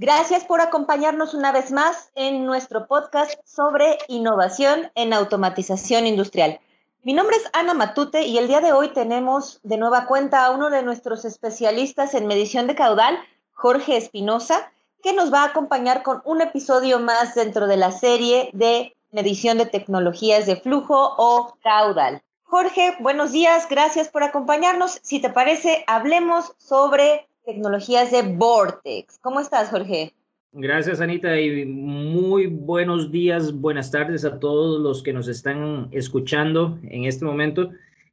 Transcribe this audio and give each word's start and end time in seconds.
Gracias 0.00 0.44
por 0.44 0.60
acompañarnos 0.60 1.34
una 1.34 1.50
vez 1.50 1.72
más 1.72 2.12
en 2.14 2.46
nuestro 2.46 2.86
podcast 2.86 3.32
sobre 3.44 3.98
innovación 4.06 4.92
en 4.94 5.12
automatización 5.12 6.06
industrial. 6.06 6.60
Mi 7.02 7.14
nombre 7.14 7.34
es 7.34 7.50
Ana 7.52 7.74
Matute 7.74 8.22
y 8.22 8.38
el 8.38 8.46
día 8.46 8.60
de 8.60 8.70
hoy 8.70 8.90
tenemos 8.90 9.58
de 9.64 9.76
nueva 9.76 10.06
cuenta 10.06 10.44
a 10.44 10.52
uno 10.52 10.70
de 10.70 10.84
nuestros 10.84 11.24
especialistas 11.24 12.14
en 12.14 12.28
medición 12.28 12.68
de 12.68 12.76
caudal, 12.76 13.18
Jorge 13.54 13.96
Espinosa, 13.96 14.70
que 15.02 15.12
nos 15.14 15.34
va 15.34 15.42
a 15.42 15.46
acompañar 15.46 16.04
con 16.04 16.22
un 16.24 16.42
episodio 16.42 17.00
más 17.00 17.34
dentro 17.34 17.66
de 17.66 17.76
la 17.76 17.90
serie 17.90 18.50
de 18.52 18.94
medición 19.10 19.58
de 19.58 19.66
tecnologías 19.66 20.46
de 20.46 20.54
flujo 20.54 21.16
o 21.18 21.56
caudal. 21.60 22.22
Jorge, 22.44 22.96
buenos 23.00 23.32
días, 23.32 23.66
gracias 23.68 24.06
por 24.06 24.22
acompañarnos. 24.22 25.00
Si 25.02 25.18
te 25.18 25.28
parece, 25.28 25.82
hablemos 25.88 26.54
sobre 26.56 27.26
tecnologías 27.48 28.10
de 28.10 28.20
Vortex. 28.20 29.18
¿Cómo 29.22 29.40
estás, 29.40 29.70
Jorge? 29.70 30.12
Gracias, 30.52 31.00
Anita, 31.00 31.40
y 31.40 31.64
muy 31.64 32.46
buenos 32.46 33.10
días, 33.10 33.54
buenas 33.54 33.90
tardes 33.90 34.26
a 34.26 34.38
todos 34.38 34.82
los 34.82 35.02
que 35.02 35.14
nos 35.14 35.28
están 35.28 35.88
escuchando 35.90 36.78
en 36.82 37.04
este 37.04 37.24
momento. 37.24 37.70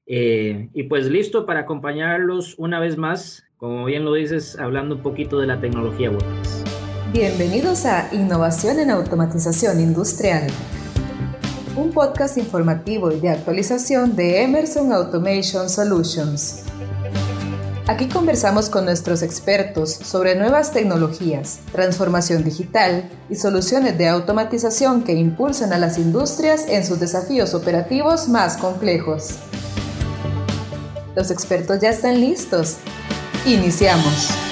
Eh, 0.08 0.70
y 0.74 0.84
pues 0.84 1.08
listo 1.08 1.46
para 1.46 1.62
acompañarlos 1.62 2.56
una 2.58 2.80
vez 2.80 2.98
más, 2.98 3.44
como 3.58 3.84
bien 3.84 4.06
lo 4.06 4.14
dices, 4.14 4.58
hablando 4.58 4.96
un 4.96 5.02
poquito 5.02 5.38
de 5.38 5.48
la 5.48 5.60
tecnología 5.60 6.12
Vortex. 6.12 6.64
Bienvenidos 7.12 7.86
a 7.86 8.08
Innovación 8.14 8.80
en 8.80 8.90
Automatización 8.90 9.82
Industrial, 9.82 10.48
un 11.76 11.92
podcast 11.92 12.38
informativo 12.38 13.12
y 13.12 13.20
de 13.20 13.30
actualización 13.30 14.16
de 14.16 14.44
Emerson 14.44 14.94
Automation 14.94 15.70
Solutions. 15.70 16.66
Aquí 17.88 18.08
conversamos 18.08 18.72
con 18.72 18.86
nuestros 18.86 19.22
expertos 19.22 19.92
sobre 19.92 20.36
nuevas 20.36 20.72
tecnologías, 20.74 21.60
transformación 21.72 22.44
digital 22.44 23.08
y 23.30 23.36
soluciones 23.36 23.96
de 23.96 24.08
automatización 24.08 25.04
que 25.04 25.14
impulsan 25.14 25.72
a 25.72 25.78
las 25.78 26.00
industrias 26.00 26.66
en 26.68 26.84
sus 26.84 27.00
desafíos 27.00 27.54
operativos 27.54 28.28
más 28.28 28.58
complejos. 28.58 29.36
Los 31.16 31.30
expertos 31.30 31.80
ya 31.80 31.92
están 31.92 32.20
listos. 32.20 32.78
Iniciamos. 33.46 34.45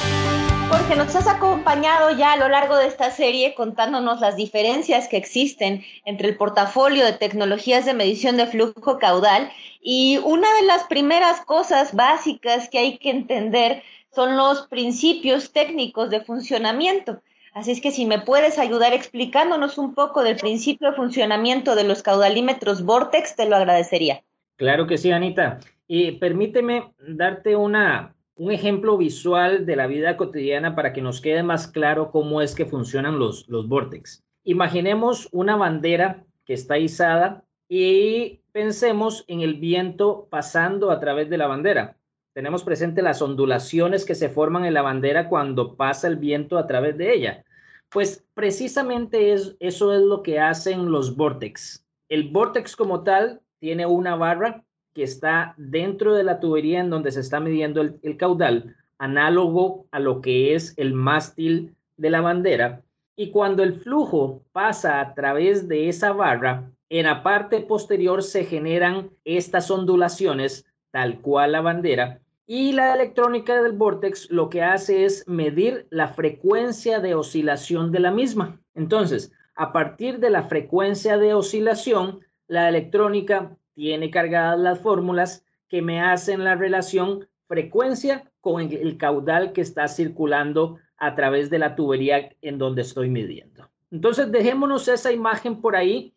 Jorge, 0.73 0.95
nos 0.95 1.16
has 1.16 1.27
acompañado 1.27 2.17
ya 2.17 2.33
a 2.33 2.38
lo 2.38 2.49
largo 2.49 2.75
de 2.77 2.88
esta 2.88 3.11
serie 3.11 3.53
contándonos 3.53 4.19
las 4.21 4.35
diferencias 4.35 5.07
que 5.07 5.17
existen 5.17 5.83
entre 6.03 6.29
el 6.29 6.35
portafolio 6.35 7.05
de 7.05 7.13
tecnologías 7.13 7.85
de 7.85 7.93
medición 7.93 8.38
de 8.38 8.47
flujo 8.47 8.97
caudal 8.97 9.51
y 9.83 10.17
una 10.23 10.51
de 10.55 10.66
las 10.66 10.85
primeras 10.85 11.41
cosas 11.41 11.94
básicas 11.94 12.69
que 12.69 12.79
hay 12.79 12.97
que 12.97 13.11
entender 13.11 13.83
son 14.16 14.35
los 14.35 14.66
principios 14.66 15.51
técnicos 15.51 16.09
de 16.09 16.21
funcionamiento. 16.21 17.21
Así 17.53 17.69
es 17.69 17.79
que 17.79 17.91
si 17.91 18.07
me 18.07 18.17
puedes 18.17 18.57
ayudar 18.57 18.94
explicándonos 18.94 19.77
un 19.77 19.94
poco 19.94 20.23
del 20.23 20.38
principio 20.38 20.89
de 20.89 20.95
funcionamiento 20.95 21.75
de 21.75 21.83
los 21.83 22.01
caudalímetros 22.01 22.83
Vortex, 22.83 23.35
te 23.35 23.47
lo 23.47 23.57
agradecería. 23.57 24.23
Claro 24.55 24.88
que 24.88 24.97
sí, 24.97 25.11
Anita. 25.11 25.59
Y 25.88 26.13
permíteme 26.13 26.94
darte 26.97 27.55
una, 27.55 28.16
un 28.36 28.52
ejemplo 28.52 28.98
visual 28.98 29.66
de 29.66 29.76
la 29.76 29.88
vida 29.88 30.17
cotidiana 30.17 30.76
para 30.76 30.94
que 30.94 31.02
nos 31.02 31.22
quede 31.22 31.44
más 31.44 31.67
claro 31.67 32.12
cómo 32.12 32.42
es 32.42 32.56
que 32.56 32.66
funcionan 32.66 33.20
los, 33.20 33.48
los 33.48 33.67
Vortex. 33.67 34.23
Imaginemos 34.44 35.30
una 35.31 35.56
bandera 35.56 36.25
que 36.45 36.53
está 36.53 36.78
izada 36.78 37.44
y 37.70 38.42
pensemos 38.52 39.23
en 39.28 39.42
el 39.42 39.56
viento 39.56 40.28
pasando 40.30 40.92
a 40.92 41.00
través 41.00 41.30
de 41.30 41.38
la 41.38 41.48
bandera. 41.48 41.98
Tenemos 42.34 42.64
presente 42.64 43.02
las 43.02 43.22
ondulaciones 43.22 44.06
que 44.06 44.16
se 44.16 44.30
forman 44.30 44.66
en 44.66 44.73
la 44.73 44.81
bandera 44.81 45.30
cuando 45.30 45.75
pasa 45.75 46.08
el 46.08 46.18
viento 46.18 46.58
a 46.58 46.66
través 46.66 46.97
de 46.97 47.14
ella. 47.14 47.45
Pues 47.90 48.25
precisamente 48.34 49.34
es, 49.34 49.56
eso 49.59 49.94
es 49.94 50.02
lo 50.02 50.23
que 50.23 50.40
hacen 50.40 50.92
los 50.92 51.16
vortex. 51.16 51.86
El 52.09 52.30
vortex 52.30 52.75
como 52.75 53.03
tal 53.03 53.42
tiene 53.59 53.86
una 53.86 54.16
barra 54.16 54.64
que 54.94 55.03
está 55.03 55.53
dentro 55.57 56.13
de 56.13 56.23
la 56.23 56.40
tubería 56.40 56.79
en 56.79 56.90
donde 56.90 57.12
se 57.12 57.19
está 57.19 57.40
midiendo 57.40 57.81
el, 57.81 58.18
caudal, 58.18 58.75
análogo 58.97 59.88
a 59.91 60.00
lo 60.00 60.22
que 60.22 60.56
es 60.56 60.73
el 60.78 60.94
mástil 60.94 61.75
de 61.97 62.09
la 62.09 62.22
bandera. 62.22 62.81
Y 63.16 63.31
cuando 63.31 63.63
el 63.63 63.75
flujo 63.75 64.44
pasa 64.51 65.00
a 65.00 65.13
través 65.13 65.68
de 65.68 65.90
esa 65.90 66.13
barra, 66.13 66.69
en 66.90 67.06
la 67.06 67.23
parte 67.23 67.59
posterior 67.62 68.23
se 68.23 68.45
generan 68.45 69.09
estas 69.25 69.72
ondulaciones, 69.72 70.66
tal 70.91 71.19
cual 71.22 71.53
la 71.53 71.62
bandera, 71.62 72.19
y 72.45 72.73
la 72.73 72.94
electrónica 72.94 73.62
del 73.62 73.72
vortex 73.72 74.29
lo 74.29 74.50
que 74.50 74.62
hace 74.62 75.06
es 75.06 75.28
medir 75.28 75.88
la 75.89 76.09
frecuencia 76.09 77.00
de 77.00 77.16
oscilación 77.16 77.91
de 77.91 78.00
la 78.00 78.12
misma. 78.12 78.59
Entonces, 78.75 79.31
a 79.56 79.72
partir 79.72 80.19
de 80.19 80.29
la 80.29 80.44
frecuencia 80.44 81.18
de 81.18 81.34
oscilación, 81.34 82.19
la 82.47 82.68
electrónica 82.69 83.56
tiene 83.73 84.11
cargadas 84.11 84.59
las 84.59 84.79
fórmulas 84.79 85.45
que 85.67 85.81
me 85.81 86.01
hacen 86.01 86.44
la 86.44 86.56
relación 86.56 87.28
frecuencia 87.47 88.31
con 88.41 88.61
el 88.61 88.97
caudal 88.97 89.53
que 89.53 89.61
está 89.61 89.88
circulando 89.88 90.78
a 90.97 91.16
través 91.16 91.50
de 91.50 91.59
la 91.59 91.75
tubería 91.75 92.29
en 92.41 92.57
donde 92.57 92.81
estoy 92.81 93.09
midiendo. 93.09 93.69
Entonces, 93.91 94.31
dejémonos 94.31 94.88
esa 94.88 95.12
imagen 95.12 95.62
por 95.62 95.75
ahí 95.75 96.13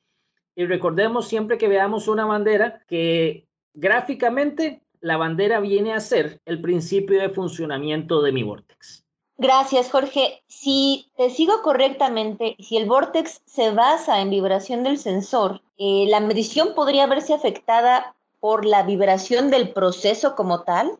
y 0.55 0.65
recordemos 0.67 1.29
siempre 1.29 1.59
que 1.59 1.69
veamos 1.69 2.09
una 2.09 2.25
bandera 2.25 2.83
que 2.89 3.47
gráficamente 3.75 4.83
la 5.01 5.17
bandera 5.17 5.61
viene 5.61 5.93
a 5.93 6.01
ser 6.01 6.41
el 6.47 6.61
principio 6.61 7.21
de 7.21 7.29
funcionamiento 7.29 8.23
de 8.23 8.33
mi 8.33 8.43
vortex. 8.43 9.06
Gracias, 9.39 9.91
Jorge. 9.91 10.43
Si 10.47 11.11
te 11.17 11.31
sigo 11.31 11.63
correctamente, 11.63 12.57
si 12.59 12.77
el 12.77 12.87
vortex 12.87 13.43
se 13.45 13.71
basa 13.71 14.21
en 14.21 14.31
vibración 14.31 14.83
del 14.83 14.99
sensor, 14.99 15.61
eh, 15.79 16.07
¿la 16.09 16.21
medición 16.21 16.75
podría 16.75 17.07
verse 17.07 17.35
afectada 17.35 18.17
por 18.41 18.65
la 18.65 18.83
vibración 18.83 19.51
del 19.51 19.73
proceso 19.73 20.35
como 20.35 20.63
tal? 20.63 20.99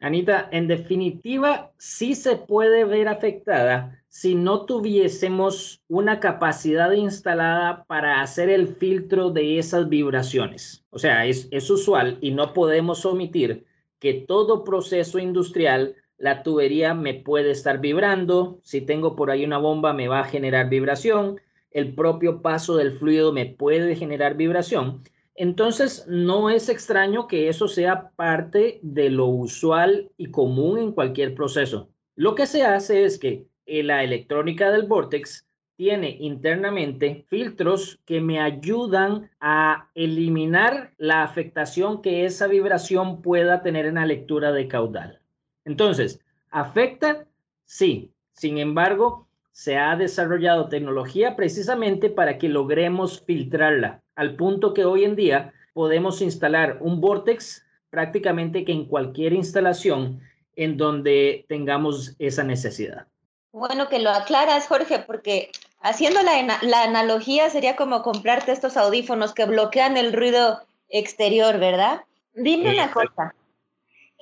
Anita, 0.00 0.48
en 0.52 0.68
definitiva, 0.68 1.72
sí 1.76 2.14
se 2.14 2.36
puede 2.36 2.84
ver 2.84 3.08
afectada 3.08 3.98
si 4.08 4.34
no 4.34 4.64
tuviésemos 4.64 5.82
una 5.88 6.18
capacidad 6.20 6.92
instalada 6.92 7.84
para 7.84 8.20
hacer 8.20 8.48
el 8.48 8.68
filtro 8.68 9.30
de 9.30 9.58
esas 9.58 9.88
vibraciones. 9.88 10.84
O 10.90 10.98
sea, 10.98 11.26
es, 11.26 11.70
usual 11.70 12.18
y 12.20 12.30
no 12.30 12.52
podemos 12.52 13.04
omitir 13.04 13.64
que 13.98 14.14
todo 14.14 14.64
proceso 14.64 15.18
industrial, 15.18 15.96
la 16.18 16.42
tubería 16.42 16.94
me 16.94 17.14
puede 17.14 17.52
estar 17.52 17.80
vibrando, 17.80 18.58
si 18.62 18.80
tengo 18.80 19.16
por 19.16 19.30
ahí 19.30 19.44
una 19.44 19.58
bomba 19.58 19.92
me 19.92 20.08
va 20.08 20.20
a 20.20 20.24
generar 20.24 20.68
vibración, 20.68 21.40
el 21.70 21.94
propio 21.94 22.42
paso 22.42 22.76
del 22.76 22.98
fluido 22.98 23.32
me 23.32 23.46
puede 23.46 23.94
generar 23.94 24.36
vibración. 24.36 25.02
Entonces, 25.36 26.04
no 26.08 26.50
es 26.50 26.68
extraño 26.68 27.28
que 27.28 27.48
eso 27.48 27.68
sea 27.68 28.10
parte 28.16 28.80
de 28.82 29.10
lo 29.10 29.26
usual 29.26 30.10
y 30.16 30.32
común 30.32 30.78
en 30.78 30.92
cualquier 30.92 31.34
proceso. 31.34 31.90
Lo 32.16 32.34
que 32.34 32.46
se 32.46 32.64
hace 32.64 33.04
es 33.04 33.18
que 33.18 33.46
eh, 33.66 33.84
la 33.84 34.02
electrónica 34.02 34.72
del 34.72 34.88
Vortex 34.88 35.46
tiene 35.76 36.16
internamente 36.18 37.24
filtros 37.28 38.00
que 38.04 38.20
me 38.20 38.40
ayudan 38.40 39.30
a 39.38 39.88
eliminar 39.94 40.92
la 40.98 41.22
afectación 41.22 42.02
que 42.02 42.24
esa 42.24 42.48
vibración 42.48 43.22
pueda 43.22 43.62
tener 43.62 43.86
en 43.86 43.94
la 43.94 44.06
lectura 44.06 44.50
de 44.50 44.66
caudal. 44.66 45.20
Entonces, 45.68 46.18
¿afecta? 46.50 47.26
Sí. 47.66 48.10
Sin 48.32 48.58
embargo, 48.58 49.28
se 49.52 49.76
ha 49.76 49.96
desarrollado 49.96 50.68
tecnología 50.68 51.36
precisamente 51.36 52.08
para 52.08 52.38
que 52.38 52.48
logremos 52.48 53.22
filtrarla, 53.26 54.00
al 54.16 54.34
punto 54.36 54.72
que 54.72 54.84
hoy 54.84 55.04
en 55.04 55.14
día 55.14 55.52
podemos 55.74 56.22
instalar 56.22 56.78
un 56.80 57.00
Vortex 57.00 57.66
prácticamente 57.90 58.64
que 58.64 58.72
en 58.72 58.86
cualquier 58.86 59.32
instalación 59.34 60.20
en 60.56 60.76
donde 60.76 61.44
tengamos 61.48 62.14
esa 62.18 62.44
necesidad. 62.44 63.06
Bueno 63.52 63.88
que 63.88 63.98
lo 63.98 64.10
aclaras, 64.10 64.68
Jorge, 64.68 65.00
porque 65.00 65.50
haciendo 65.80 66.22
la, 66.22 66.60
la, 66.62 66.82
analogía 66.82 67.50
sería 67.50 67.76
como 67.76 68.02
comprarte 68.02 68.52
estos 68.52 68.76
audífonos 68.76 69.34
que 69.34 69.44
bloquean 69.44 69.96
el 69.96 70.12
ruido 70.12 70.60
exterior, 70.88 71.58
¿verdad? 71.58 72.02
Dime 72.34 72.72
una 72.72 72.90
cosa. 72.90 73.34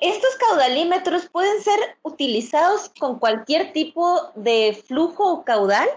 ¿Estos 0.01 0.37
caudalímetros 0.37 1.29
pueden 1.31 1.63
ser 1.63 1.79
utilizados 2.03 2.91
con 3.01 3.19
cualquier 3.19 3.73
tipo 3.73 4.31
de 4.35 4.79
flujo 4.87 5.33
o 5.33 5.45
caudal? 5.45 5.89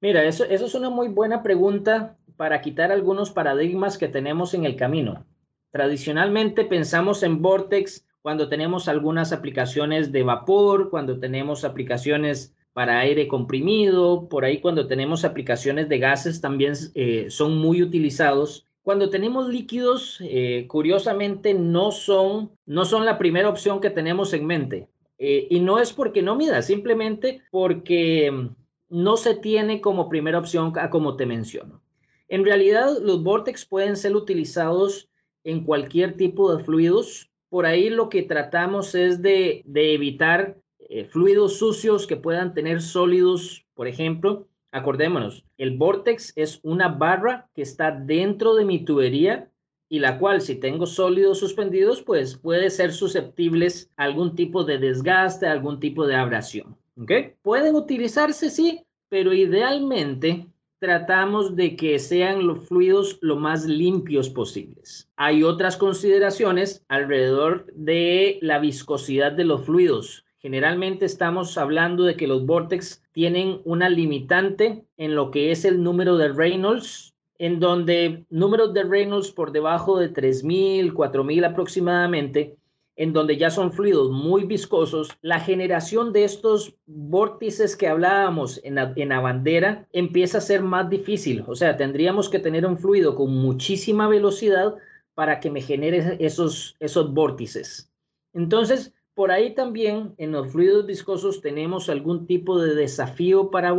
Mira, 0.00 0.24
eso, 0.24 0.44
es 0.44 0.74
una 0.74 0.88
muy 0.88 1.08
buena 1.08 1.42
pregunta 1.42 2.16
para 2.36 2.62
quitar 2.62 2.90
algunos 2.90 3.30
paradigmas 3.30 3.98
que 3.98 4.08
tenemos 4.08 4.54
en 4.54 4.64
el 4.64 4.76
camino. 4.76 5.26
Tradicionalmente 5.72 6.64
pensamos 6.64 7.22
en 7.22 7.42
Vortex 7.42 8.06
cuando 8.22 8.48
tenemos 8.48 8.88
algunas 8.88 9.32
aplicaciones 9.32 10.10
de 10.10 10.22
vapor, 10.22 10.88
cuando 10.88 11.18
tenemos 11.18 11.64
aplicaciones 11.64 12.54
para 12.72 13.00
aire 13.00 13.28
comprimido, 13.28 14.28
por 14.28 14.44
ahí 14.44 14.60
cuando 14.60 14.86
tenemos 14.86 15.24
aplicaciones 15.24 15.88
de 15.88 15.98
gases 15.98 16.40
también 16.40 16.74
eh, 16.94 17.26
son 17.28 17.58
muy 17.58 17.82
utilizados. 17.82 18.67
Cuando 18.88 19.10
tenemos 19.10 19.50
líquidos, 19.50 20.18
eh, 20.22 20.64
curiosamente 20.66 21.52
no 21.52 21.92
son, 21.92 22.52
no 22.64 22.86
son 22.86 23.04
la 23.04 23.18
primera 23.18 23.50
opción 23.50 23.82
que 23.82 23.90
tenemos 23.90 24.32
en 24.32 24.46
mente. 24.46 24.88
Eh, 25.18 25.46
y 25.50 25.60
no 25.60 25.78
es 25.78 25.92
porque 25.92 26.22
no 26.22 26.36
mida, 26.36 26.62
simplemente 26.62 27.42
porque 27.50 28.30
mm, 28.30 28.48
no 28.88 29.18
se 29.18 29.34
tiene 29.34 29.82
como 29.82 30.08
primera 30.08 30.38
opción 30.38 30.72
como 30.90 31.16
te 31.16 31.26
menciono. 31.26 31.82
En 32.28 32.46
realidad, 32.46 32.96
los 33.02 33.22
vortex 33.22 33.66
pueden 33.66 33.94
ser 33.94 34.16
utilizados 34.16 35.10
en 35.44 35.64
cualquier 35.64 36.16
tipo 36.16 36.56
de 36.56 36.64
fluidos. 36.64 37.30
Por 37.50 37.66
ahí 37.66 37.90
lo 37.90 38.08
que 38.08 38.22
tratamos 38.22 38.94
es 38.94 39.20
de, 39.20 39.64
evitar 39.66 40.56
eh, 40.78 41.04
fluidos 41.04 41.58
sucios 41.58 42.06
que 42.06 42.16
puedan 42.16 42.54
tener 42.54 42.80
sólidos, 42.80 43.66
por 43.74 43.86
ejemplo. 43.86 44.48
Acordémonos, 44.70 45.44
el 45.56 45.76
vortex 45.76 46.32
es 46.36 46.60
una 46.62 46.88
barra 46.88 47.48
que 47.54 47.62
está 47.62 47.90
dentro 47.90 48.54
de 48.54 48.64
mi 48.64 48.84
tubería 48.84 49.50
y 49.88 50.00
la 50.00 50.18
cual 50.18 50.40
si 50.42 50.56
tengo 50.56 50.86
sólidos 50.86 51.38
suspendidos, 51.38 52.02
pues 52.02 52.36
puede 52.36 52.68
ser 52.68 52.92
susceptibles 52.92 53.90
a 53.96 54.04
algún 54.04 54.34
tipo 54.34 54.64
de 54.64 54.78
desgaste, 54.78 55.46
algún 55.46 55.80
tipo 55.80 56.06
de 56.06 56.16
abrasión. 56.16 56.76
¿Ok? 57.00 57.12
Pueden 57.42 57.74
utilizarse, 57.74 58.50
sí, 58.50 58.84
pero 59.08 59.32
idealmente 59.32 60.46
tratamos 60.78 61.56
de 61.56 61.74
que 61.74 61.98
sean 61.98 62.46
los 62.46 62.68
fluidos 62.68 63.18
lo 63.20 63.36
más 63.36 63.64
limpios 63.64 64.28
posibles. 64.28 65.08
Hay 65.16 65.42
otras 65.42 65.76
consideraciones 65.76 66.84
alrededor 66.88 67.66
de 67.74 68.38
la 68.42 68.58
viscosidad 68.58 69.32
de 69.32 69.44
los 69.44 69.64
fluidos. 69.64 70.24
Generalmente 70.38 71.04
estamos 71.04 71.58
hablando 71.58 72.04
de 72.04 72.16
que 72.16 72.26
los 72.26 72.46
vortex 72.46 73.02
tienen 73.12 73.60
una 73.64 73.88
limitante 73.88 74.84
en 74.96 75.14
lo 75.14 75.30
que 75.30 75.50
es 75.50 75.64
el 75.64 75.82
número 75.82 76.16
de 76.16 76.32
Reynolds, 76.32 77.14
en 77.38 77.60
donde 77.60 78.24
números 78.30 78.72
de 78.72 78.84
Reynolds 78.84 79.30
por 79.32 79.52
debajo 79.52 79.98
de 79.98 80.08
3000, 80.08 80.94
4000 80.94 81.44
aproximadamente 81.44 82.56
en 82.98 83.12
donde 83.12 83.36
ya 83.36 83.48
son 83.48 83.72
fluidos 83.72 84.10
muy 84.10 84.42
viscosos, 84.42 85.16
la 85.22 85.38
generación 85.38 86.12
de 86.12 86.24
estos 86.24 86.74
vórtices 86.84 87.76
que 87.76 87.86
hablábamos 87.86 88.60
en 88.64 88.74
la, 88.74 89.20
bandera 89.20 89.86
empieza 89.92 90.38
a 90.38 90.40
ser 90.40 90.62
más 90.62 90.90
difícil. 90.90 91.44
O 91.46 91.54
sea, 91.54 91.76
tendríamos 91.76 92.28
que 92.28 92.40
tener 92.40 92.66
un 92.66 92.76
fluido 92.76 93.14
con 93.14 93.32
muchísima 93.32 94.08
velocidad 94.08 94.74
para 95.14 95.38
que 95.38 95.48
me 95.48 95.60
genere 95.60 96.16
esos, 96.18 96.74
esos 96.80 97.14
vórtices. 97.14 97.88
Entonces, 98.32 98.92
por 99.18 99.32
ahí 99.32 99.52
también 99.52 100.14
en 100.18 100.30
los 100.30 100.52
fluidos 100.52 100.86
viscosos 100.86 101.40
tenemos 101.40 101.88
algún 101.88 102.28
tipo 102.28 102.60
de 102.60 102.76
desafío 102.76 103.50
para, 103.50 103.74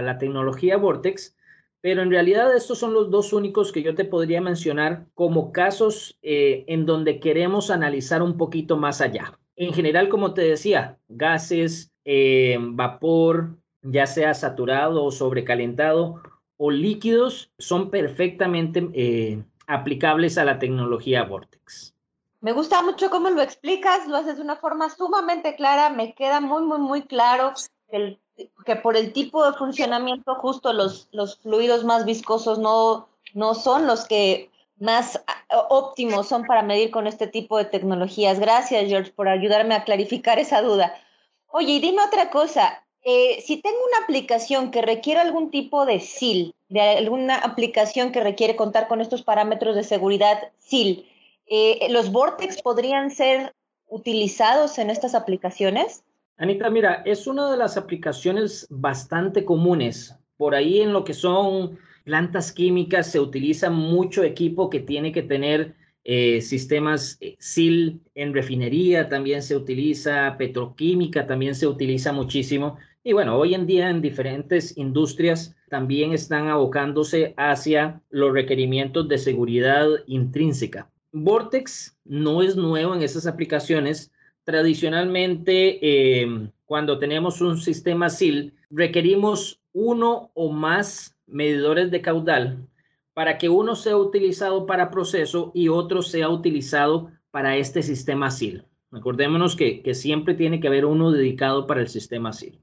la 0.00 0.16
tecnología 0.16 0.78
Vortex, 0.78 1.36
pero 1.82 2.00
en 2.00 2.08
realidad 2.08 2.56
estos 2.56 2.78
son 2.78 2.94
los 2.94 3.10
dos 3.10 3.34
únicos 3.34 3.72
que 3.72 3.82
yo 3.82 3.94
te 3.94 4.06
podría 4.06 4.40
mencionar 4.40 5.04
como 5.12 5.52
casos 5.52 6.18
eh, 6.22 6.64
en 6.66 6.86
donde 6.86 7.20
queremos 7.20 7.70
analizar 7.70 8.22
un 8.22 8.38
poquito 8.38 8.78
más 8.78 9.02
allá. 9.02 9.38
En 9.54 9.74
general, 9.74 10.08
como 10.08 10.32
te 10.32 10.40
decía, 10.40 10.96
gases, 11.08 11.92
eh, 12.06 12.56
vapor, 12.58 13.58
ya 13.82 14.06
sea 14.06 14.32
saturado 14.32 15.04
o 15.04 15.10
sobrecalentado, 15.10 16.22
o 16.56 16.70
líquidos, 16.70 17.52
son 17.58 17.90
perfectamente 17.90 18.88
eh, 18.94 19.44
aplicables 19.66 20.38
a 20.38 20.46
la 20.46 20.58
tecnología 20.58 21.22
Vortex. 21.24 21.93
Me 22.44 22.52
gusta 22.52 22.82
mucho 22.82 23.08
cómo 23.08 23.30
lo 23.30 23.40
explicas, 23.40 24.06
lo 24.06 24.18
haces 24.18 24.36
de 24.36 24.42
una 24.42 24.56
forma 24.56 24.90
sumamente 24.90 25.56
clara, 25.56 25.88
me 25.88 26.12
queda 26.12 26.42
muy, 26.42 26.60
muy, 26.60 26.76
muy 26.76 27.00
claro 27.00 27.54
que 28.66 28.76
por 28.76 28.98
el 28.98 29.14
tipo 29.14 29.46
de 29.46 29.56
funcionamiento 29.56 30.34
justo 30.34 30.74
los, 30.74 31.08
los 31.10 31.38
fluidos 31.38 31.84
más 31.84 32.04
viscosos 32.04 32.58
no, 32.58 33.08
no 33.32 33.54
son 33.54 33.86
los 33.86 34.04
que 34.04 34.50
más 34.78 35.24
óptimos 35.70 36.28
son 36.28 36.44
para 36.44 36.60
medir 36.60 36.90
con 36.90 37.06
este 37.06 37.28
tipo 37.28 37.56
de 37.56 37.64
tecnologías. 37.64 38.38
Gracias, 38.38 38.90
George, 38.90 39.12
por 39.12 39.26
ayudarme 39.26 39.74
a 39.74 39.84
clarificar 39.84 40.38
esa 40.38 40.60
duda. 40.60 40.94
Oye, 41.46 41.72
y 41.72 41.80
dime 41.80 42.02
otra 42.02 42.28
cosa. 42.28 42.84
Eh, 43.04 43.40
si 43.40 43.56
tengo 43.56 43.78
una 43.88 44.04
aplicación 44.04 44.70
que 44.70 44.82
requiere 44.82 45.20
algún 45.20 45.50
tipo 45.50 45.86
de 45.86 45.98
SIL, 45.98 46.54
de 46.68 46.82
alguna 46.82 47.36
aplicación 47.36 48.12
que 48.12 48.20
requiere 48.20 48.54
contar 48.54 48.86
con 48.86 49.00
estos 49.00 49.22
parámetros 49.22 49.74
de 49.76 49.84
seguridad 49.84 50.52
SIL, 50.58 51.08
eh, 51.46 51.86
¿los 51.90 52.10
Vortex 52.10 52.62
podrían 52.62 53.10
ser 53.10 53.54
utilizados 53.86 54.78
en 54.78 54.90
estas 54.90 55.14
aplicaciones? 55.14 56.04
Anita, 56.36 56.68
mira, 56.68 57.02
es 57.04 57.26
una 57.26 57.50
de 57.50 57.56
las 57.56 57.76
aplicaciones 57.76 58.66
bastante 58.70 59.44
comunes. 59.44 60.16
Por 60.36 60.54
ahí 60.54 60.80
en 60.80 60.92
lo 60.92 61.04
que 61.04 61.14
son 61.14 61.78
plantas 62.04 62.52
químicas 62.52 63.10
se 63.10 63.20
utiliza 63.20 63.70
mucho 63.70 64.24
equipo 64.24 64.68
que 64.68 64.80
tiene 64.80 65.12
que 65.12 65.22
tener 65.22 65.74
eh, 66.04 66.42
sistemas 66.42 67.16
eh, 67.20 67.36
SIL 67.38 68.00
en 68.14 68.34
refinería, 68.34 69.08
también 69.08 69.42
se 69.42 69.56
utiliza 69.56 70.36
petroquímica, 70.36 71.26
también 71.26 71.54
se 71.54 71.66
utiliza 71.66 72.12
muchísimo. 72.12 72.76
Y 73.02 73.12
bueno, 73.12 73.38
hoy 73.38 73.54
en 73.54 73.66
día 73.66 73.88
en 73.88 74.02
diferentes 74.02 74.76
industrias 74.76 75.54
también 75.70 76.12
están 76.12 76.48
abocándose 76.48 77.32
hacia 77.36 78.02
los 78.10 78.32
requerimientos 78.32 79.08
de 79.08 79.18
seguridad 79.18 79.86
intrínseca. 80.06 80.90
Vortex 81.16 81.96
no 82.04 82.42
es 82.42 82.56
nuevo 82.56 82.92
en 82.92 83.02
esas 83.02 83.28
aplicaciones 83.28 84.10
tradicionalmente, 84.42 85.78
eh, 85.80 86.50
cuando 86.66 86.98
tenemos 86.98 87.40
un 87.40 87.56
sistema 87.56 88.10
SIL, 88.10 88.52
requerimos 88.68 89.60
uno 89.72 90.32
o 90.34 90.50
más 90.50 91.16
medidores 91.28 91.92
de 91.92 92.02
caudal 92.02 92.66
para 93.12 93.38
que 93.38 93.48
uno 93.48 93.76
sea 93.76 93.96
utilizado 93.96 94.66
para 94.66 94.90
proceso 94.90 95.52
y 95.54 95.68
otro 95.68 96.02
sea 96.02 96.28
utilizado 96.28 97.12
para 97.30 97.56
este 97.56 97.84
sistema 97.84 98.32
SIL. 98.32 98.64
Acordémonos 98.90 99.54
que 99.54 99.94
siempre 99.94 100.34
tiene 100.34 100.58
que 100.58 100.66
haber 100.66 100.84
uno 100.84 101.12
dedicado 101.12 101.68
para 101.68 101.80
el 101.80 101.88
sistema 101.88 102.32
SIL. 102.32 102.60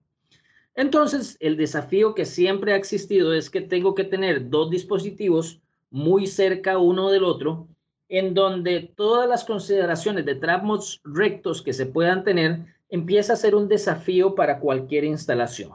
Entonces, 0.76 1.38
el 1.40 1.56
desafío 1.56 2.14
que 2.16 2.26
siempre 2.26 2.74
ha 2.74 2.78
existido 2.78 3.34
es 3.34 3.50
que 3.50 3.62
tengo 3.62 3.96
que 3.96 4.04
tener 4.04 4.50
dos 4.50 4.70
dispositivos 4.70 5.62
muy 5.90 6.28
cerca 6.28 6.78
uno 6.78 7.10
del 7.12 7.24
otro 7.24 7.70
en 8.12 8.34
donde 8.34 8.92
todas 8.98 9.28
las 9.28 9.46
consideraciones 9.46 10.26
de 10.26 10.36
tramos 10.36 11.00
rectos 11.06 11.62
que 11.62 11.72
se 11.72 11.86
puedan 11.86 12.26
tener 12.26 12.60
empieza 12.90 13.34
a 13.34 13.38
ser 13.38 13.56
un 13.56 13.70
desafío 13.70 14.36
para 14.36 14.60
cualquier 14.60 15.06
instalación. 15.06 15.72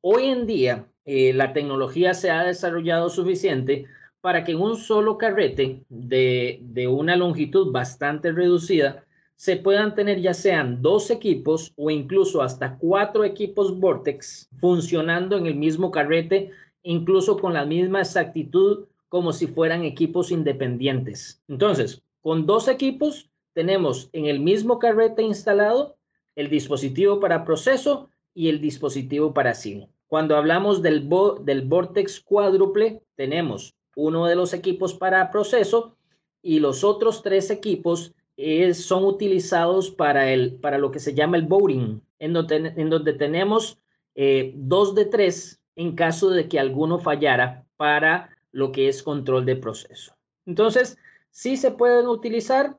Hoy 0.00 0.26
en 0.26 0.46
día, 0.46 0.86
eh, 1.04 1.32
la 1.32 1.52
tecnología 1.52 2.14
se 2.14 2.30
ha 2.30 2.44
desarrollado 2.44 3.10
suficiente 3.10 3.86
para 4.20 4.44
que 4.44 4.52
en 4.52 4.60
un 4.60 4.76
solo 4.76 5.18
carrete 5.18 5.82
de, 5.88 6.60
de 6.62 6.86
una 6.86 7.16
longitud 7.16 7.72
bastante 7.72 8.30
reducida 8.30 9.04
se 9.34 9.56
puedan 9.56 9.96
tener 9.96 10.20
ya 10.20 10.34
sean 10.34 10.82
dos 10.82 11.10
equipos 11.10 11.72
o 11.74 11.90
incluso 11.90 12.42
hasta 12.42 12.78
cuatro 12.78 13.24
equipos 13.24 13.76
Vortex 13.80 14.48
funcionando 14.60 15.36
en 15.36 15.46
el 15.46 15.56
mismo 15.56 15.90
carrete, 15.90 16.52
incluso 16.84 17.36
con 17.38 17.52
la 17.54 17.64
misma 17.64 18.02
exactitud 18.02 18.84
como 19.12 19.34
si 19.34 19.46
fueran 19.46 19.84
equipos 19.84 20.30
independientes. 20.30 21.42
Entonces, 21.46 22.02
con 22.22 22.46
dos 22.46 22.66
equipos 22.66 23.28
tenemos 23.52 24.08
en 24.14 24.24
el 24.24 24.40
mismo 24.40 24.78
carrete 24.78 25.22
instalado 25.22 25.98
el 26.34 26.48
dispositivo 26.48 27.20
para 27.20 27.44
proceso 27.44 28.08
y 28.32 28.48
el 28.48 28.58
dispositivo 28.58 29.34
para 29.34 29.52
SIM. 29.52 29.86
Cuando 30.06 30.34
hablamos 30.34 30.80
del, 30.80 31.10
del 31.42 31.60
Vortex 31.60 32.22
cuádruple, 32.22 33.02
tenemos 33.14 33.74
uno 33.96 34.24
de 34.24 34.34
los 34.34 34.54
equipos 34.54 34.94
para 34.94 35.30
proceso 35.30 35.94
y 36.40 36.60
los 36.60 36.82
otros 36.82 37.20
tres 37.20 37.50
equipos 37.50 38.14
eh, 38.38 38.72
son 38.72 39.04
utilizados 39.04 39.90
para, 39.90 40.32
el, 40.32 40.54
para 40.54 40.78
lo 40.78 40.90
que 40.90 41.00
se 41.00 41.12
llama 41.12 41.36
el 41.36 41.44
voting, 41.44 42.00
en 42.18 42.32
donde, 42.32 42.72
en 42.76 42.88
donde 42.88 43.12
tenemos 43.12 43.78
eh, 44.14 44.54
dos 44.56 44.94
de 44.94 45.04
tres 45.04 45.60
en 45.76 45.94
caso 45.96 46.30
de 46.30 46.48
que 46.48 46.58
alguno 46.58 46.98
fallara 46.98 47.66
para 47.76 48.30
lo 48.52 48.70
que 48.70 48.88
es 48.88 49.02
control 49.02 49.44
de 49.44 49.56
proceso. 49.56 50.14
Entonces, 50.46 50.98
sí 51.30 51.56
se 51.56 51.70
pueden 51.70 52.06
utilizar 52.06 52.78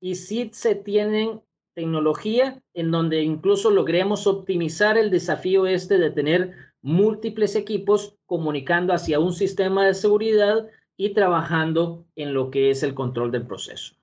y 0.00 0.14
sí 0.16 0.50
se 0.52 0.74
tienen 0.74 1.40
tecnología 1.74 2.62
en 2.74 2.90
donde 2.90 3.22
incluso 3.22 3.70
logremos 3.70 4.26
optimizar 4.26 4.96
el 4.96 5.10
desafío 5.10 5.66
este 5.66 5.98
de 5.98 6.10
tener 6.10 6.54
múltiples 6.82 7.56
equipos 7.56 8.14
comunicando 8.26 8.92
hacia 8.92 9.18
un 9.18 9.32
sistema 9.32 9.86
de 9.86 9.94
seguridad 9.94 10.66
y 10.96 11.14
trabajando 11.14 12.04
en 12.14 12.34
lo 12.34 12.50
que 12.50 12.70
es 12.70 12.82
el 12.82 12.94
control 12.94 13.32
del 13.32 13.46
proceso. 13.46 13.94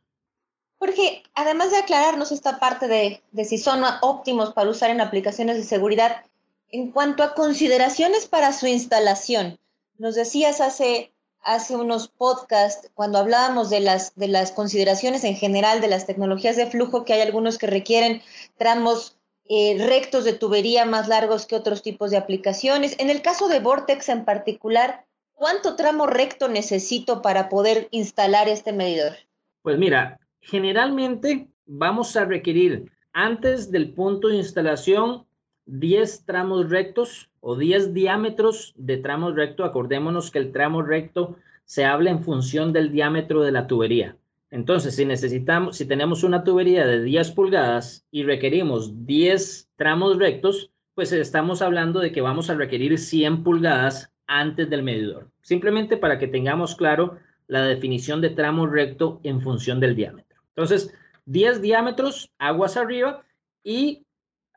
Jorge, 0.80 1.24
además 1.36 1.72
de 1.72 1.78
aclararnos 1.78 2.32
esta 2.32 2.60
parte 2.60 2.88
de, 2.88 3.22
de 3.32 3.46
si 3.46 3.58
son 3.58 3.84
óptimos 4.02 4.52
para 4.52 4.70
usar 4.70 4.90
en 4.90 5.00
aplicaciones 5.00 5.58
de 5.58 5.64
seguridad, 5.64 6.26
en 6.70 6.92
cuanto 6.92 7.22
a 7.24 7.36
consideraciones 7.36 8.28
para 8.28 8.52
su 8.52 8.66
instalación, 8.66 9.60
nos 10.02 10.16
decías 10.16 10.62
hace, 10.62 11.14
hace 11.42 11.76
unos 11.76 12.08
podcasts, 12.08 12.90
cuando 12.96 13.20
hablábamos 13.20 13.70
de 13.70 13.82
las, 13.82 14.16
de 14.16 14.28
las 14.28 14.52
consideraciones 14.52 15.24
en 15.24 15.36
general 15.36 15.80
de 15.80 15.90
las 15.90 16.08
tecnologías 16.08 16.58
de 16.58 16.66
flujo, 16.66 17.06
que 17.06 17.14
hay 17.14 17.22
algunos 17.22 17.60
que 17.60 17.68
requieren 17.68 18.24
tramos 18.58 19.20
eh, 19.48 19.78
rectos 19.88 20.26
de 20.26 20.34
tubería 20.34 20.86
más 20.86 21.08
largos 21.08 21.46
que 21.46 21.56
otros 21.56 21.84
tipos 21.84 22.10
de 22.10 22.18
aplicaciones. 22.18 22.96
En 22.98 23.12
el 23.12 23.22
caso 23.22 23.48
de 23.48 23.60
Vortex 23.60 24.10
en 24.10 24.26
particular, 24.26 25.06
¿cuánto 25.34 25.76
tramo 25.76 26.08
recto 26.08 26.48
necesito 26.48 27.22
para 27.22 27.48
poder 27.48 27.88
instalar 27.92 28.50
este 28.50 28.74
medidor? 28.74 29.14
Pues 29.62 29.78
mira, 29.78 30.20
generalmente 30.40 31.48
vamos 31.68 32.16
a 32.18 32.26
requerir 32.26 32.92
antes 33.14 33.70
del 33.70 33.94
punto 33.94 34.30
de 34.30 34.38
instalación 34.38 35.28
10 35.68 36.26
tramos 36.26 36.72
rectos 36.72 37.31
o 37.42 37.58
10 37.58 37.94
diámetros 37.94 38.74
de 38.78 38.98
tramos 38.98 39.36
recto. 39.36 39.66
Acordémonos 39.66 40.32
que 40.32 40.40
el 40.40 40.52
tramo 40.52 40.82
recto 40.82 41.36
se 41.66 41.84
habla 41.84 42.10
en 42.10 42.24
función 42.24 42.72
del 42.72 42.92
diámetro 42.92 43.42
de 43.42 43.52
la 43.52 43.68
tubería. 43.68 44.16
Entonces, 44.50 44.96
si 44.96 45.06
necesitamos, 45.06 45.78
si 45.78 45.86
tenemos 45.86 46.24
una 46.24 46.44
tubería 46.44 46.86
de 46.86 47.04
10 47.04 47.32
pulgadas 47.32 48.06
y 48.12 48.24
requerimos 48.24 49.06
10 49.06 49.70
tramos 49.76 50.18
rectos, 50.18 50.72
pues 50.94 51.12
estamos 51.14 51.62
hablando 51.62 52.00
de 52.00 52.12
que 52.12 52.22
vamos 52.22 52.50
a 52.50 52.56
requerir 52.56 52.98
100 52.98 53.44
pulgadas 53.44 54.12
antes 54.28 54.70
del 54.70 54.84
medidor. 54.84 55.30
Simplemente 55.42 55.98
para 55.98 56.20
que 56.20 56.28
tengamos 56.28 56.76
claro 56.76 57.18
la 57.48 57.64
definición 57.64 58.22
de 58.22 58.30
tramo 58.30 58.68
recto 58.68 59.20
en 59.24 59.42
función 59.42 59.80
del 59.80 59.96
diámetro. 59.96 60.42
Entonces, 60.50 60.94
10 61.26 61.62
diámetros 61.62 62.32
aguas 62.38 62.76
arriba 62.76 63.24
y 63.64 64.06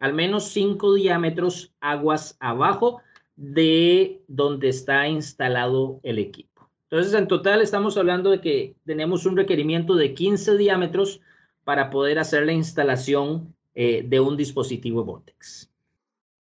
al 0.04 0.12
menos 0.12 0.48
5 0.48 0.92
diámetros 0.92 1.72
aguas 1.80 2.36
abajo 2.38 3.00
de 3.36 4.20
donde 4.28 4.68
está 4.68 5.08
instalado 5.08 5.98
el 6.02 6.18
equipo. 6.18 6.68
Entonces, 6.90 7.14
en 7.14 7.26
total 7.26 7.62
estamos 7.62 7.96
hablando 7.96 8.30
de 8.30 8.42
que 8.42 8.76
tenemos 8.84 9.24
un 9.24 9.34
requerimiento 9.34 9.94
de 9.94 10.12
15 10.12 10.58
diámetros 10.58 11.22
para 11.64 11.88
poder 11.88 12.18
hacer 12.18 12.44
la 12.44 12.52
instalación 12.52 13.54
eh, 13.74 14.04
de 14.06 14.20
un 14.20 14.36
dispositivo 14.36 15.04
Vortex. 15.04 15.70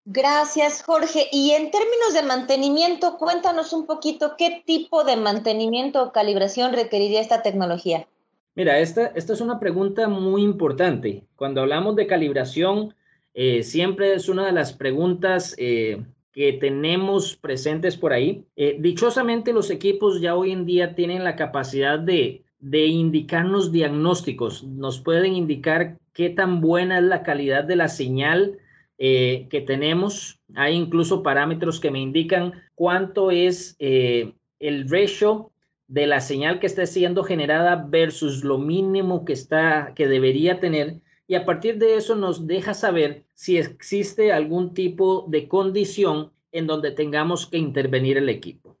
Gracias, 0.03 0.83
Jorge. 0.83 1.29
Y 1.31 1.51
en 1.51 1.71
términos 1.71 2.13
de 2.13 2.23
mantenimiento, 2.23 3.17
cuéntanos 3.17 3.71
un 3.71 3.85
poquito 3.85 4.35
qué 4.37 4.61
tipo 4.65 5.05
de 5.05 5.15
mantenimiento 5.15 6.03
o 6.03 6.11
calibración 6.11 6.73
requeriría 6.73 7.21
esta 7.21 7.41
tecnología. 7.41 8.09
Mira, 8.55 8.77
esta, 8.79 9.05
esta 9.15 9.31
es 9.31 9.39
una 9.39 9.57
pregunta 9.57 10.09
muy 10.09 10.43
importante. 10.43 11.23
Cuando 11.37 11.61
hablamos 11.61 11.95
de 11.95 12.07
calibración, 12.07 12.93
eh, 13.33 13.63
siempre 13.63 14.13
es 14.13 14.29
una 14.29 14.45
de 14.45 14.51
las 14.51 14.73
preguntas 14.73 15.55
eh, 15.57 16.03
que 16.31 16.53
tenemos 16.53 17.35
presentes 17.35 17.97
por 17.97 18.13
ahí. 18.13 18.45
Eh, 18.55 18.77
dichosamente 18.79 19.53
los 19.53 19.69
equipos 19.69 20.21
ya 20.21 20.35
hoy 20.35 20.51
en 20.51 20.65
día 20.65 20.95
tienen 20.95 21.23
la 21.23 21.35
capacidad 21.35 21.99
de, 21.99 22.43
de 22.59 22.85
indicarnos 22.85 23.71
diagnósticos, 23.71 24.63
nos 24.63 24.99
pueden 24.99 25.35
indicar 25.35 25.97
qué 26.13 26.29
tan 26.29 26.61
buena 26.61 26.99
es 26.99 27.03
la 27.05 27.23
calidad 27.23 27.63
de 27.63 27.75
la 27.75 27.87
señal 27.87 28.59
eh, 28.99 29.47
que 29.49 29.61
tenemos. 29.61 30.39
Hay 30.55 30.75
incluso 30.75 31.23
parámetros 31.23 31.79
que 31.79 31.91
me 31.91 31.99
indican 31.99 32.53
cuánto 32.75 33.31
es 33.31 33.75
el 33.79 34.89
ratio 34.89 35.51
de 35.87 36.07
la 36.07 36.21
señal 36.21 36.59
que 36.59 36.67
está 36.67 36.85
siendo 36.85 37.23
generada 37.23 37.87
versus 37.89 38.43
lo 38.43 38.57
mínimo 38.59 39.25
que 39.25 39.33
está 39.33 39.93
que 39.95 40.07
debería 40.07 40.59
tener 40.59 41.01
y 41.27 41.35
a 41.35 41.45
partir 41.45 41.77
de 41.77 41.95
eso 41.95 42.15
nos 42.15 42.47
deja 42.47 42.73
saber 42.73 43.25
si 43.33 43.57
existe 43.57 44.31
algún 44.31 44.73
tipo 44.73 45.25
de 45.27 45.47
condición 45.47 46.31
en 46.51 46.67
donde 46.67 46.91
tengamos 46.91 47.47
que 47.47 47.57
intervenir 47.57 48.17
el 48.17 48.29
equipo. 48.29 48.77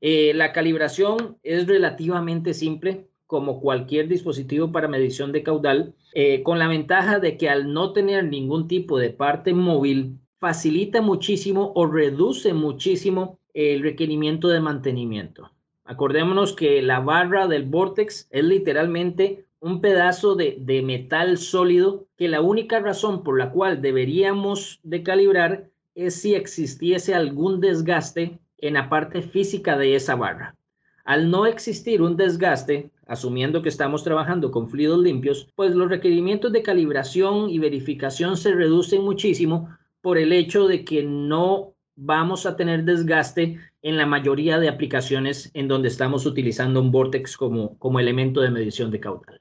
Eh, 0.00 0.32
la 0.34 0.52
calibración 0.52 1.38
es 1.42 1.66
relativamente 1.66 2.54
simple, 2.54 3.06
como 3.26 3.60
cualquier 3.60 4.08
dispositivo 4.08 4.72
para 4.72 4.88
medición 4.88 5.30
de 5.32 5.42
caudal, 5.42 5.94
eh, 6.14 6.42
con 6.42 6.58
la 6.58 6.68
ventaja 6.68 7.18
de 7.18 7.36
que 7.36 7.48
al 7.48 7.72
no 7.72 7.92
tener 7.92 8.24
ningún 8.24 8.66
tipo 8.66 8.98
de 8.98 9.10
parte 9.10 9.52
móvil, 9.54 10.18
facilita 10.38 11.02
muchísimo 11.02 11.72
o 11.74 11.86
reduce 11.86 12.54
muchísimo 12.54 13.38
el 13.52 13.82
requerimiento 13.82 14.48
de 14.48 14.60
mantenimiento. 14.60 15.50
Acordémonos 15.84 16.54
que 16.54 16.82
la 16.82 17.00
barra 17.00 17.46
del 17.46 17.64
Vortex 17.64 18.28
es 18.30 18.44
literalmente 18.44 19.44
un 19.60 19.82
pedazo 19.82 20.34
de, 20.34 20.82
metal 20.82 21.36
sólido 21.36 22.06
que 22.16 22.28
la 22.28 22.40
única 22.40 22.80
razón 22.80 23.22
por 23.22 23.38
la 23.38 23.50
cual 23.50 23.82
deberíamos 23.82 24.80
de 24.82 25.02
calibrar 25.02 25.70
es 25.94 26.14
si 26.14 26.34
existiese 26.34 27.14
algún 27.14 27.60
desgaste 27.60 28.38
en 28.58 28.74
la 28.74 28.88
parte 28.88 29.22
física 29.22 29.76
de 29.76 29.94
esa 29.94 30.14
barra. 30.14 30.56
Al 31.04 31.30
no 31.30 31.46
existir 31.46 32.00
un 32.00 32.16
desgaste, 32.16 32.90
asumiendo 33.06 33.60
que 33.62 33.68
estamos 33.68 34.02
trabajando 34.02 34.50
con 34.50 34.68
fluidos 34.68 35.02
limpios, 35.02 35.50
pues 35.56 35.74
los 35.74 35.88
requerimientos 35.88 36.52
de 36.52 36.62
calibración 36.62 37.50
y 37.50 37.58
verificación 37.58 38.36
se 38.36 38.52
reducen 38.52 39.02
muchísimo 39.02 39.68
por 40.00 40.16
el 40.16 40.32
hecho 40.32 40.68
de 40.68 40.84
que 40.84 41.02
no 41.02 41.74
vamos 41.96 42.46
a 42.46 42.56
tener 42.56 42.84
desgaste 42.84 43.58
en 43.82 43.96
la 43.98 44.06
mayoría 44.06 44.58
de 44.58 44.68
aplicaciones 44.68 45.50
en 45.52 45.68
donde 45.68 45.88
estamos 45.88 46.24
utilizando 46.24 46.80
un 46.80 46.90
vortex 46.90 47.36
como, 47.36 47.78
como 47.78 48.00
elemento 48.00 48.40
de 48.40 48.50
medición 48.50 48.90
de 48.90 49.00
caudal. 49.00 49.39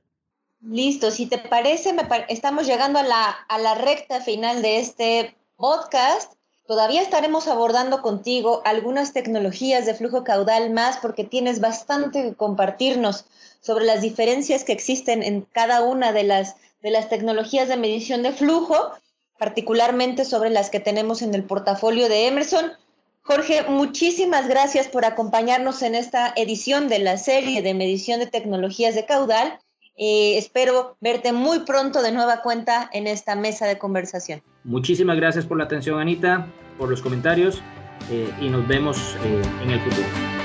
Listo, 0.62 1.10
si 1.10 1.26
te 1.26 1.38
parece, 1.38 1.96
estamos 2.28 2.68
llegando 2.68 3.00
a 3.00 3.04
la, 3.04 3.30
a 3.30 3.58
la 3.60 3.76
recta 3.76 4.20
final 4.20 4.62
de 4.62 4.80
este 4.80 5.36
podcast. 5.56 6.34
Todavía 6.68 7.02
estaremos 7.02 7.48
abordando 7.48 8.02
contigo 8.02 8.62
algunas 8.66 9.14
tecnologías 9.14 9.86
de 9.86 9.94
flujo 9.94 10.26
caudal 10.26 10.70
más 10.72 10.98
porque 10.98 11.24
tienes 11.24 11.62
bastante 11.62 12.24
que 12.24 12.34
compartirnos 12.36 13.26
sobre 13.62 13.86
las 13.86 14.02
diferencias 14.02 14.66
que 14.66 14.74
existen 14.74 15.24
en 15.24 15.42
cada 15.42 15.82
una 15.82 16.12
de 16.12 16.24
las, 16.24 16.58
de 16.82 16.92
las 16.92 17.08
tecnologías 17.08 17.70
de 17.70 17.78
medición 17.78 18.22
de 18.22 18.34
flujo, 18.34 18.92
particularmente 19.38 20.26
sobre 20.26 20.50
las 20.50 20.70
que 20.70 20.82
tenemos 20.82 21.22
en 21.22 21.34
el 21.34 21.46
portafolio 21.46 22.10
de 22.10 22.28
Emerson. 22.28 22.74
Jorge, 23.22 23.64
muchísimas 23.64 24.50
gracias 24.50 24.90
por 24.90 25.06
acompañarnos 25.06 25.82
en 25.84 25.96
esta 25.96 26.34
edición 26.36 26.90
de 26.90 27.00
la 27.00 27.18
serie 27.18 27.62
de 27.62 27.74
medición 27.74 28.20
de 28.20 28.28
tecnologías 28.28 28.94
de 28.94 29.06
caudal 29.06 29.58
espero 30.00 30.96
verte 31.02 31.34
muy 31.34 31.60
pronto 31.60 32.02
de 32.02 32.12
nueva 32.12 32.42
cuenta 32.42 32.90
en 32.94 33.08
esta 33.08 33.36
mesa 33.36 33.68
de 33.68 33.78
conversación. 33.78 34.42
Muchísimas 34.64 35.18
gracias 35.18 35.46
por 35.46 35.58
la 35.58 35.66
atención, 35.66 36.00
Anita, 36.00 36.48
por 36.78 36.90
los 36.90 37.02
comentarios 37.02 37.62
eh, 38.10 38.32
y 38.42 38.50
nos 38.50 38.68
vemos 38.68 38.98
eh, 39.24 39.42
en 39.64 39.72
el 39.72 39.80
futuro. 39.82 40.39